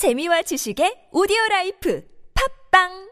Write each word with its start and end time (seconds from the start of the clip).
재미와 0.00 0.40
지식의 0.48 1.12
오디오 1.12 1.36
라이프. 1.50 2.00
팟빵 2.32 3.09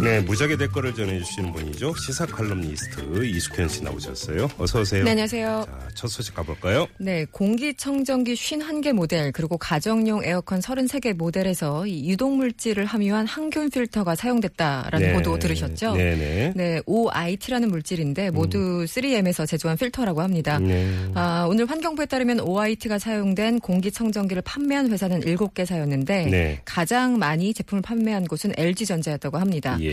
네, 0.00 0.20
무적의 0.20 0.56
댓글을 0.56 0.94
전해주시는 0.94 1.52
분이죠. 1.52 1.92
시사 1.96 2.26
칼럼니스트 2.26 3.24
이숙현 3.24 3.68
씨 3.68 3.82
나오셨어요. 3.82 4.48
어서 4.56 4.80
오세요. 4.80 5.02
네, 5.02 5.10
안녕하세요. 5.10 5.64
자, 5.66 5.88
첫 5.94 6.06
소식 6.06 6.36
가볼까요? 6.36 6.86
네, 6.98 7.26
공기청정기 7.32 8.34
51개 8.34 8.92
모델 8.92 9.32
그리고 9.32 9.58
가정용 9.58 10.22
에어컨 10.24 10.60
33개 10.60 11.14
모델에서 11.14 11.84
이 11.88 12.08
유독물질을 12.10 12.84
함유한 12.84 13.26
항균 13.26 13.70
필터가 13.70 14.14
사용됐다라는 14.14 15.08
네. 15.08 15.12
보도 15.14 15.36
들으셨죠? 15.36 15.96
네 15.96 16.14
네. 16.16 16.52
네, 16.54 16.80
OIT라는 16.86 17.68
물질인데 17.68 18.30
모두 18.30 18.84
3M에서 18.84 19.48
제조한 19.48 19.76
필터라고 19.76 20.22
합니다. 20.22 20.60
네. 20.60 20.88
아, 21.14 21.44
오늘 21.48 21.66
환경부에 21.66 22.06
따르면 22.06 22.38
OIT가 22.40 23.00
사용된 23.00 23.58
공기청정기를 23.58 24.42
판매한 24.42 24.92
회사는 24.92 25.20
7개사였는데 25.22 26.30
네. 26.30 26.60
가장 26.64 27.18
많이 27.18 27.52
제품을 27.52 27.82
판매한 27.82 28.26
곳은 28.26 28.52
LG전자였다고 28.56 29.38
합니다. 29.38 29.76
예. 29.80 29.87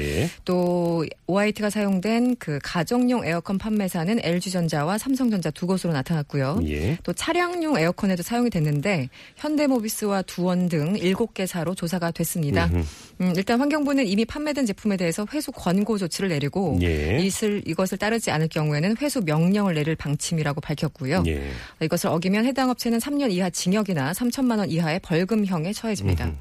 또 0.45 1.05
OIT가 1.27 1.69
사용된 1.69 2.35
그 2.37 2.59
가정용 2.63 3.25
에어컨 3.25 3.57
판매사는 3.57 4.19
LG전자와 4.21 4.97
삼성전자 4.97 5.51
두 5.51 5.67
곳으로 5.67 5.93
나타났고요. 5.93 6.59
예. 6.67 6.97
또 7.03 7.13
차량용 7.13 7.77
에어컨에도 7.79 8.23
사용이 8.23 8.49
됐는데 8.49 9.09
현대모비스와 9.37 10.23
두원 10.23 10.69
등 10.69 10.93
7개사로 10.93 11.75
조사가 11.75 12.11
됐습니다. 12.11 12.67
음흠. 12.67 12.85
음, 13.21 13.33
일단 13.35 13.59
환경부는 13.59 14.05
이미 14.07 14.25
판매된 14.25 14.65
제품에 14.65 14.97
대해서 14.97 15.25
회수 15.33 15.51
권고 15.51 15.97
조치를 15.97 16.29
내리고 16.29 16.77
예. 16.81 17.19
이것을, 17.21 17.63
이것을 17.65 17.97
따르지 17.97 18.31
않을 18.31 18.47
경우에는 18.49 18.97
회수 19.01 19.21
명령을 19.21 19.73
내릴 19.73 19.95
방침이라고 19.95 20.61
밝혔고요. 20.61 21.23
예. 21.27 21.51
이것을 21.81 22.09
어기면 22.09 22.45
해당 22.45 22.69
업체는 22.69 22.99
3년 22.99 23.31
이하 23.31 23.49
징역이나 23.49 24.11
3천만 24.13 24.59
원 24.59 24.69
이하의 24.69 24.99
벌금형에 24.99 25.73
처해집니다. 25.73 26.33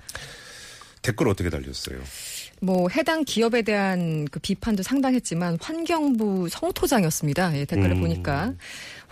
댓글 1.03 1.29
어떻게 1.29 1.51
달렸어요? 1.51 2.01
뭐 2.65 2.89
해당 2.89 3.25
기업에 3.25 3.63
대한 3.63 4.27
그 4.31 4.41
비판도 4.41 4.83
상당했지만 4.83 5.59
환경부 5.61 6.49
성토장이었습니다. 6.49 7.59
예, 7.59 7.65
댓글을 7.65 7.97
음. 7.97 8.01
보니까 8.01 8.55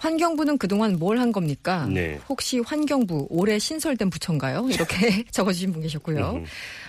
환경부는 0.03 0.59
그동안 0.59 0.99
뭘 0.99 1.13
한 1.23 1.31
겁니까? 1.31 1.87
네. 1.89 2.19
혹시 2.29 2.59
환경부 2.59 3.29
올해 3.31 3.59
신설된 3.61 4.11
부처인가요? 4.11 4.67
이렇게 4.71 5.23
적어주신 5.31 5.73
분 5.73 5.83
계셨고요. 5.83 6.33
음. 6.39 6.45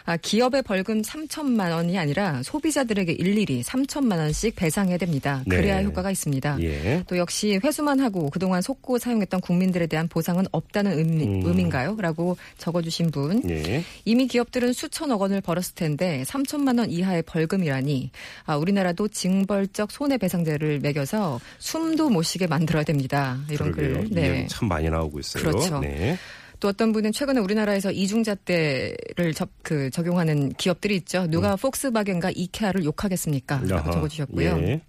아, 0.06 0.18
기업의 0.18 0.64
벌금 0.64 1.02
3천만 1.04 1.72
원이 1.72 1.98
아니라 2.00 2.42
소비자들에게 2.42 3.12
일일이 3.14 3.62
3천만 3.62 4.18
원씩 4.18 4.56
배상해야 4.56 4.98
됩니다. 4.98 5.44
네. 5.46 5.56
그래야 5.58 5.82
효과가 5.84 6.10
있습니다. 6.10 6.58
예. 6.62 7.04
또 7.08 7.18
역시 7.18 7.60
회수만 7.64 8.00
하고 8.00 8.30
그동안 8.32 8.62
속고 8.64 8.98
사용했던 8.98 9.42
국민들에 9.42 9.86
대한 9.88 10.08
보상은 10.08 10.46
없다는 10.52 10.98
의미, 10.98 11.24
음. 11.26 11.42
의미인가요? 11.46 11.96
라고 12.00 12.36
적어주신 12.58 13.12
분. 13.12 13.48
예. 13.50 13.84
이미 14.06 14.26
기업들은 14.28 14.74
수천억 14.74 15.22
원을 15.22 15.40
벌었을 15.42 15.76
텐데 15.76 16.24
3천만 16.26 16.80
원 16.80 16.90
이하의 16.90 17.22
벌금이라니 17.24 18.10
아, 18.46 18.56
우리나라도 18.58 19.08
징벌적 19.08 19.92
손해배상제를 19.92 20.80
매겨서 20.80 21.40
숨도 21.60 22.10
못 22.10 22.24
쉬게 22.24 22.48
만들어야 22.48 22.84
됩니다. 22.84 23.03
이런 23.50 23.72
그러게요. 23.72 23.94
글. 24.02 24.10
네. 24.10 24.30
네. 24.30 24.48
참 24.48 24.68
많이 24.68 24.90
나오고 24.90 25.20
있어요. 25.20 25.44
그렇죠. 25.44 25.80
네. 25.80 26.18
또 26.60 26.70
어떤 26.70 26.94
분은 26.94 27.12
최근에 27.12 27.42
우리나라에서 27.42 27.92
이중잣대를 27.92 29.34
접, 29.36 29.50
그 29.64 29.90
적용하는 29.90 30.54
기업들이 30.54 30.96
있죠. 30.96 31.28
누가 31.28 31.56
폭스바겐과 31.58 32.32
이케아를 32.36 32.86
욕하겠습니까? 32.86 33.64
라고 33.68 33.90
음. 33.90 33.92
적어주셨고요. 33.92 34.58
예. 34.60 34.82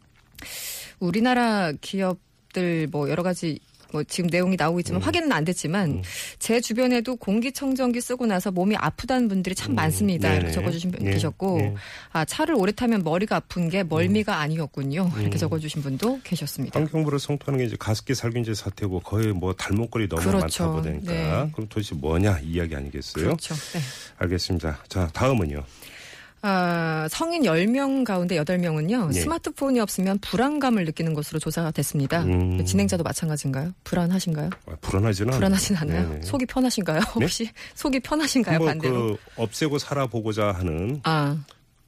우리나라 1.00 1.72
기업들 1.80 2.86
뭐 2.92 3.10
여러 3.10 3.22
가지 3.24 3.58
뭐 3.92 4.02
지금 4.04 4.28
내용이 4.30 4.56
나오고 4.56 4.80
있지만 4.80 5.00
음. 5.00 5.06
확인은 5.06 5.32
안 5.32 5.44
됐지만 5.44 6.02
제 6.38 6.60
주변에도 6.60 7.16
공기청정기 7.16 8.00
쓰고 8.00 8.26
나서 8.26 8.50
몸이 8.50 8.76
아프다는 8.76 9.28
분들이 9.28 9.54
참 9.54 9.74
많습니다. 9.74 10.28
네네. 10.28 10.40
이렇게 10.40 10.52
적어주신 10.52 10.90
분 10.90 11.06
예. 11.06 11.12
계셨고 11.12 11.60
예. 11.60 11.74
아 12.12 12.24
차를 12.24 12.54
오래 12.54 12.72
타면 12.72 13.02
머리가 13.04 13.36
아픈 13.36 13.68
게 13.68 13.82
멀미가 13.82 14.38
아니었군요. 14.40 15.10
음. 15.14 15.20
이렇게 15.20 15.38
적어주신 15.38 15.82
분도 15.82 16.20
계셨습니다. 16.24 16.78
환경부를 16.78 17.18
성토하는 17.18 17.58
게 17.58 17.66
이제 17.66 17.76
가습기 17.78 18.14
살균제 18.14 18.54
사태고 18.54 19.00
거의 19.00 19.32
뭐 19.32 19.52
닮은꼴이 19.52 20.08
너무 20.08 20.22
그렇죠. 20.22 20.70
많다 20.70 20.82
보니까 20.82 21.12
네. 21.12 21.50
그럼 21.52 21.68
도대체 21.68 21.94
뭐냐 21.94 22.38
이 22.40 22.54
이야기 22.54 22.74
아니겠어요? 22.76 23.24
그렇죠. 23.24 23.54
네. 23.54 23.80
알겠습니다. 24.18 24.78
자 24.88 25.08
다음은요. 25.12 25.64
아, 26.46 27.08
성인 27.10 27.44
10명 27.44 28.04
가운데 28.04 28.36
8명은요. 28.36 29.14
예. 29.14 29.20
스마트폰이 29.20 29.80
없으면 29.80 30.18
불안감을 30.18 30.84
느끼는 30.84 31.14
것으로 31.14 31.38
조사가 31.38 31.70
됐습니다. 31.70 32.22
음. 32.24 32.62
진행자도 32.62 33.02
마찬가지인가요? 33.02 33.72
불안하신가요? 33.82 34.50
아, 34.66 34.76
불안하지는 34.82 35.30
않아요. 35.30 35.38
불안하진 35.38 35.76
않아요? 35.76 36.08
네네. 36.10 36.22
속이 36.22 36.44
편하신가요? 36.44 37.00
혹시 37.14 37.48
속이 37.74 38.00
편하신가요? 38.00 38.58
뭐 38.58 38.66
반대로? 38.66 38.94
그 38.94 39.16
없애고 39.36 39.78
살아보고자 39.78 40.52
하는 40.52 41.00
아, 41.04 41.34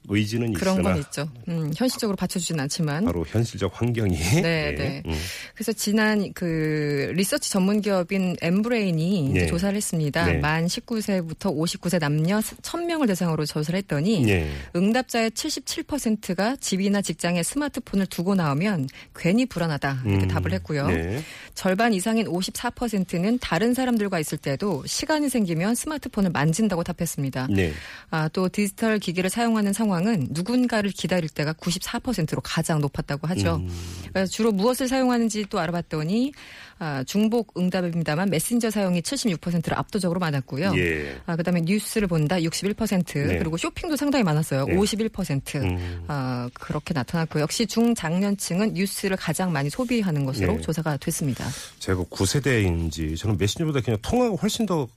의지는 0.09 0.53
그런 0.53 0.75
있으나 0.75 0.91
건 0.93 1.01
있죠. 1.01 1.29
음, 1.49 1.71
현실적으로 1.75 2.15
받쳐주진 2.15 2.59
않지만. 2.61 3.05
바로 3.05 3.25
현실적 3.25 3.71
환경이 3.73 4.15
네, 4.41 4.71
예. 4.71 4.75
네. 4.75 5.03
음. 5.05 5.13
그래서 5.53 5.73
지난 5.73 6.31
그 6.33 7.11
리서치 7.13 7.51
전문 7.51 7.81
기업인 7.81 8.35
엠브레인이 8.41 9.31
네. 9.33 9.47
조사를 9.47 9.75
했습니다. 9.75 10.25
네. 10.25 10.37
만 10.37 10.65
19세부터 10.65 11.55
59세 11.55 11.99
남녀 11.99 12.39
1000명을 12.39 13.07
대상으로 13.07 13.45
조사를 13.45 13.77
했더니 13.77 14.27
예. 14.29 14.49
응답자의 14.75 15.31
77%가 15.31 16.55
집이나 16.55 17.01
직장에 17.01 17.43
스마트폰을 17.43 18.05
두고 18.05 18.35
나오면 18.35 18.87
괜히 19.15 19.45
불안하다 19.45 20.03
이렇게 20.05 20.25
음. 20.25 20.27
답을 20.27 20.53
했고요. 20.53 20.87
네. 20.87 21.21
절반 21.53 21.93
이상인 21.93 22.27
54%는 22.27 23.39
다른 23.39 23.73
사람들과 23.73 24.19
있을 24.19 24.37
때도 24.37 24.83
시간이 24.85 25.29
생기면 25.29 25.75
스마트폰을 25.75 26.29
만진다고 26.31 26.83
답했습니다. 26.83 27.47
네. 27.49 27.73
아, 28.09 28.29
또 28.29 28.47
디지털 28.47 28.99
기기를 28.99 29.29
사용하는 29.29 29.73
상황 29.73 29.96
은 30.05 30.27
누군가를 30.29 30.91
기다릴 30.91 31.29
때가 31.29 31.53
94%로 31.53 32.41
가장 32.41 32.79
높았다고 32.81 33.27
하죠. 33.27 33.55
음. 33.55 34.25
주로 34.29 34.51
무엇을 34.51 34.87
사용하는지 34.87 35.45
또 35.49 35.59
알아봤더니 35.59 36.33
아, 36.79 37.03
중복 37.05 37.57
응답입니다만 37.57 38.29
메신저 38.29 38.69
사용이 38.69 39.01
76%로 39.01 39.75
압도적으로 39.75 40.19
많았고요. 40.19 40.73
예. 40.77 41.19
아, 41.25 41.35
그다음에 41.35 41.61
뉴스를 41.61 42.07
본다 42.07 42.37
61% 42.37 43.27
네. 43.27 43.37
그리고 43.39 43.57
쇼핑도 43.57 43.95
상당히 43.95 44.23
많았어요. 44.23 44.65
네. 44.65 44.75
51%. 44.75 45.55
음. 45.55 46.03
아, 46.07 46.49
그렇게 46.53 46.93
나타났고 46.93 47.39
역시 47.39 47.65
중장년층은 47.65 48.73
뉴스를 48.73 49.17
가장 49.17 49.51
많이 49.51 49.69
소비하는 49.69 50.25
것으로 50.25 50.53
네. 50.53 50.61
조사가 50.61 50.97
됐습니다. 50.97 51.45
제가 51.79 52.03
9세대인지 52.03 53.17
저는 53.17 53.37
메신저보다 53.37 53.81
그냥 53.81 53.97
통화가 54.01 54.35
훨씬 54.35 54.65
더 54.65 54.87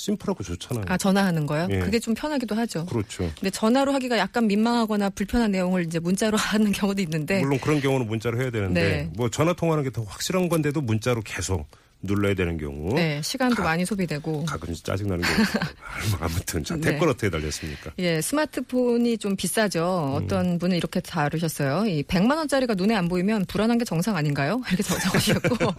심플하고 0.00 0.42
좋잖아요. 0.42 0.84
아, 0.88 0.96
전화하는 0.96 1.46
거요? 1.46 1.68
예. 1.70 1.78
그게 1.80 1.98
좀 1.98 2.14
편하기도 2.14 2.54
하죠. 2.54 2.86
그렇죠. 2.86 3.30
근데 3.38 3.50
전화로 3.50 3.92
하기가 3.92 4.16
약간 4.18 4.46
민망하거나 4.46 5.10
불편한 5.10 5.50
내용을 5.50 5.84
이제 5.84 5.98
문자로 5.98 6.36
하는 6.40 6.72
경우도 6.72 7.02
있는데 7.02 7.40
물론 7.40 7.58
그런 7.60 7.80
경우는 7.80 8.06
문자로 8.06 8.40
해야 8.40 8.50
되는데 8.50 8.82
네. 8.82 9.10
뭐 9.14 9.28
전화 9.28 9.52
통화하는 9.52 9.84
게 9.84 9.90
더 9.90 10.02
확실한 10.04 10.48
건데도 10.48 10.80
문자로 10.80 11.20
계속 11.22 11.66
눌러야 12.02 12.32
되는 12.32 12.56
경우 12.56 12.94
네, 12.94 13.20
시간도 13.22 13.56
가- 13.56 13.62
많이 13.64 13.84
소비되고 13.84 14.46
가끔 14.46 14.72
짜증나는 14.72 15.22
경우 15.22 15.36
아무튼 16.20 16.64
자 16.64 16.74
네. 16.76 16.92
댓글 16.92 17.08
어떻게 17.08 17.28
달렸습니까? 17.28 17.90
예, 17.98 18.22
스마트폰이 18.22 19.18
좀 19.18 19.36
비싸죠. 19.36 20.16
음. 20.16 20.24
어떤 20.24 20.58
분은 20.58 20.76
이렇게 20.78 21.00
다루셨어요. 21.00 21.84
이 21.86 22.02
100만 22.04 22.36
원짜리가 22.38 22.72
눈에 22.74 22.94
안 22.94 23.08
보이면 23.08 23.44
불안한 23.46 23.76
게 23.78 23.84
정상 23.84 24.16
아닌가요? 24.16 24.62
이렇게 24.68 24.82
적- 24.82 24.98
적으셨고 24.98 25.74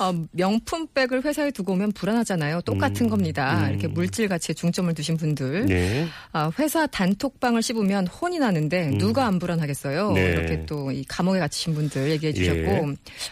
어, 0.00 0.12
명품백을 0.32 1.24
회사에 1.24 1.50
두고 1.50 1.72
오면 1.72 1.92
불안하잖아요. 1.92 2.62
똑같은 2.62 3.06
음. 3.06 3.10
겁니다. 3.10 3.64
음. 3.64 3.70
이렇게 3.70 3.86
물질 3.86 4.28
가치에 4.28 4.54
중점을 4.54 4.92
두신 4.94 5.16
분들. 5.16 5.66
네. 5.66 6.06
아, 6.32 6.50
회사 6.58 6.86
단톡방을 6.86 7.62
씹으면 7.62 8.06
혼이 8.06 8.38
나는데 8.38 8.90
누가 8.98 9.26
안 9.26 9.38
불안하겠어요? 9.38 10.12
네. 10.12 10.20
이렇게 10.32 10.66
또 10.66 10.90
이 10.90 11.04
감옥에 11.06 11.38
갇히신 11.38 11.74
분들 11.74 12.10
얘기해 12.10 12.32
주셨고 12.32 12.58
예. 12.58 12.82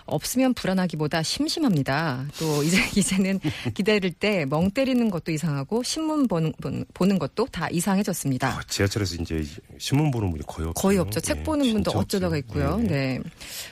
없으면 0.05 0.55
불안하기보다 0.55 1.23
심심합니다. 1.23 2.27
또 2.39 2.63
이제 2.63 2.77
이제는 2.97 3.41
기다릴 3.75 4.13
때 4.13 4.45
멍 4.47 4.71
때리는 4.71 5.11
것도 5.11 5.33
이상하고 5.33 5.83
신문 5.83 6.29
보는, 6.29 6.53
본- 6.61 6.85
보는 6.95 7.19
것도 7.19 7.47
다 7.51 7.69
이상해졌습니다. 7.71 8.49
아, 8.49 8.61
지하철에서 8.69 9.17
이제 9.23 9.43
신문 9.79 10.11
보는 10.11 10.31
분이 10.31 10.43
거의 10.47 10.69
없어요. 10.69 10.73
거의 10.75 10.99
없죠. 10.99 11.21
책 11.21 11.39
예, 11.39 11.43
보는 11.43 11.73
분도 11.73 11.91
진짜 11.91 11.99
어쩌다가. 11.99 12.37
있고요. 12.39 12.77
네. 12.79 12.89
네. 12.89 13.21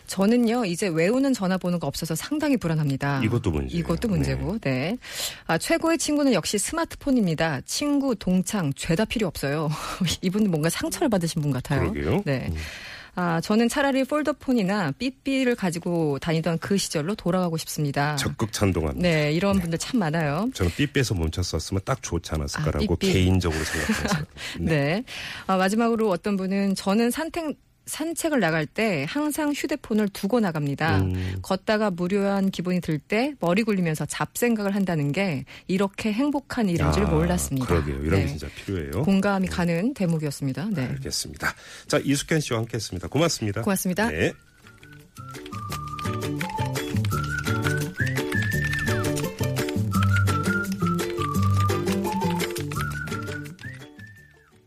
저는요, 0.07 0.65
이제 0.65 0.89
외우는 0.89 1.33
전화번호가 1.35 1.87
없어서 1.87 2.15
상당히 2.15 2.57
불안합니다. 2.57 2.86
이것도 3.25 3.51
문제예요. 3.51 3.81
이것도 3.81 4.09
문제고, 4.09 4.59
네. 4.59 4.97
아, 5.47 5.59
최고의 5.59 5.99
친구는 5.99 6.33
역시 6.33 6.59
스마트폰입니다. 6.59 7.61
친구, 7.67 8.15
동창, 8.15 8.73
죄다 8.75 9.05
필요 9.05 9.27
없어요. 9.27 9.69
이분은 10.23 10.51
뭔가 10.51 10.69
상처를 10.69 11.09
받으신 11.09 11.43
분 11.43 11.51
같아요. 11.51 11.93
그러게요. 11.93 12.23
네. 12.25 12.47
음. 12.51 12.57
아, 13.19 13.41
저는 13.41 13.71
차라리 13.71 14.05
폴더폰이나 14.05 14.93
삐삐를 14.99 15.55
가지고 15.55 16.19
다니던 16.19 16.59
그 16.59 16.77
시절로 16.77 17.15
돌아가고 17.15 17.57
싶습니다. 17.57 18.15
적극 18.17 18.53
찬동합니다. 18.53 19.09
네, 19.09 19.33
이런 19.33 19.59
분들 19.59 19.79
참 19.79 20.01
많아요. 20.01 20.51
저는 20.53 20.71
삐빼서 20.77 21.15
멈췄었으면 21.15 21.81
딱 21.87 22.03
좋지 22.03 22.31
않았을까라고 22.35 22.93
아. 22.93 22.97
개인적으로 23.01 23.65
생각해서. 23.65 24.19
네. 24.61 25.03
아, 25.47 25.57
마지막으로 25.57 26.11
어떤 26.11 26.37
분은 26.37 26.75
저는 26.75 27.11
산책 27.11 27.57
산책을 27.87 28.41
나갈 28.41 28.67
때 28.67 29.07
항상 29.09 29.53
휴대폰을 29.53 30.09
두고 30.09 30.41
나갑니다. 30.41 30.99
음. 31.01 31.37
걷다가 31.43 31.91
무료한 31.91 32.51
기분이 32.51 32.81
들 32.81 32.97
때 32.99 33.35
머리 33.41 33.63
굴리면서 33.63 34.07
잡생각을 34.07 34.75
한다는 34.75 35.13
게 35.13 35.45
이렇게 35.69 36.13
행복한 36.13 36.69
일인 36.69 36.91
줄 36.93 37.05
아, 37.05 37.11
몰랐습니다. 37.11 37.67
그러게요. 37.67 37.97
이런 38.03 38.21
게 38.21 38.25
네. 38.25 38.27
진짜 38.27 38.49
필요해요. 38.57 39.03
공감이 39.03 39.47
가는 39.49 39.95
대목이었습니다. 39.95 40.69
네. 40.73 40.87
알겠습니다. 40.87 41.55
자, 41.87 41.99
이숙현 42.03 42.41
씨와 42.41 42.61
함께 42.61 42.75
했습니다. 42.77 43.07
고맙습니다. 43.09 43.63
고맙습니다. 43.63 44.09
네. 44.11 44.33